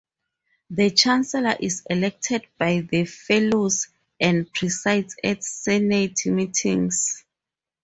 [0.71, 3.87] The chancellor is elected by the fellows
[4.19, 7.23] and presides at Senate meetings.